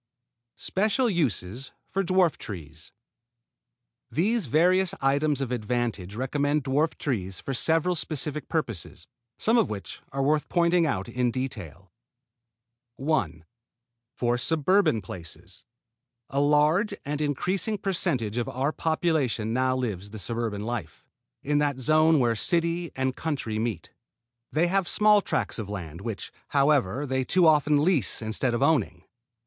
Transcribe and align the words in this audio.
SPECIAL 0.55 1.11
USES 1.11 1.73
FOR 1.91 2.01
DWARF 2.01 2.39
TREES 2.39 2.91
These 4.09 4.47
various 4.47 4.95
items 4.99 5.41
of 5.41 5.51
advantage 5.51 6.15
recommend 6.15 6.63
dwarf 6.63 6.89
fruit 6.93 6.97
trees 6.97 7.39
for 7.39 7.53
several 7.53 7.93
specific 7.93 8.49
purposes, 8.49 9.05
some 9.37 9.59
of 9.59 9.69
which 9.69 10.01
are 10.11 10.23
worth 10.23 10.49
pointing 10.49 10.87
out 10.87 11.07
in 11.07 11.29
detail. 11.29 11.91
1. 12.95 13.45
For 14.15 14.39
suburban 14.39 15.03
places. 15.03 15.65
A 16.31 16.39
large 16.41 16.95
and 17.05 17.21
increasing 17.21 17.77
percentage 17.77 18.37
of 18.37 18.49
our 18.49 18.71
population 18.71 19.53
now 19.53 19.75
lives 19.77 20.09
the 20.09 20.17
suburban 20.17 20.65
life 20.65 21.05
in 21.43 21.59
that 21.59 21.79
zone 21.79 22.19
where 22.19 22.35
city 22.35 22.91
and 22.95 23.15
country 23.15 23.59
meet. 23.59 23.91
They 24.51 24.65
have 24.65 24.87
small 24.87 25.21
tracts 25.21 25.59
of 25.59 25.69
land, 25.69 26.01
which, 26.01 26.31
however, 26.47 27.05
they 27.05 27.23
too 27.23 27.45
often 27.45 27.83
lease 27.83 28.19
instead 28.19 28.55
of 28.55 28.63
owning. 28.63 29.03